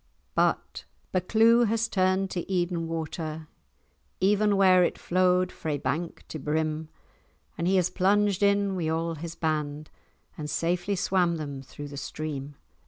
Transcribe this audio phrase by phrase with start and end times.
[0.33, 3.47] But— "Buccleuch has turn'd to Eden water
[4.19, 6.89] Even where it flowed frae bank to brim,
[7.55, 9.91] And he has plunged in wi' a' his band,
[10.39, 12.55] And safely swam them through the stream.